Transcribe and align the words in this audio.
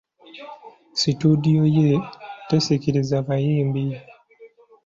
Situdiyo 1.01 1.65
ye 1.77 1.89
tesikiriza 2.47 3.17
bayimbi. 3.27 3.83